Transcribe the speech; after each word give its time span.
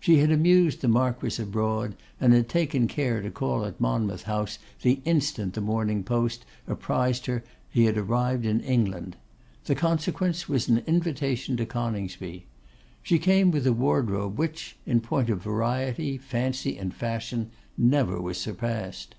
She 0.00 0.16
had 0.18 0.32
amused 0.32 0.80
the 0.82 0.88
Marquess 0.88 1.38
abroad, 1.38 1.94
and 2.20 2.32
had 2.32 2.48
taken 2.48 2.88
care 2.88 3.22
to 3.22 3.30
call 3.30 3.64
at 3.64 3.80
Monmouth 3.80 4.24
House 4.24 4.58
the 4.82 5.00
instant 5.04 5.54
the 5.54 5.60
Morning 5.60 6.02
Post 6.02 6.44
apprised 6.66 7.26
her 7.26 7.44
he 7.70 7.84
had 7.84 7.96
arrived 7.96 8.44
in 8.44 8.58
England; 8.58 9.16
the 9.66 9.76
consequence 9.76 10.48
was 10.48 10.66
an 10.68 10.78
invitation 10.88 11.56
to 11.58 11.64
Coningsby. 11.64 12.46
She 13.04 13.18
came 13.20 13.52
with 13.52 13.68
a 13.68 13.72
wardrobe 13.72 14.36
which, 14.36 14.74
in 14.84 15.00
point 15.00 15.30
of 15.30 15.44
variety, 15.44 16.16
fancy, 16.18 16.76
and 16.76 16.92
fashion, 16.92 17.52
never 17.76 18.20
was 18.20 18.36
surpassed. 18.36 19.14